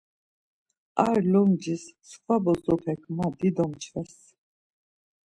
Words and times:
Ar 1.07 1.17
lumcis 1.31 1.83
mskva 1.99 2.35
bozopek 2.43 3.01
ma 3.15 3.25
dido 3.37 3.65
mçves. 3.71 4.15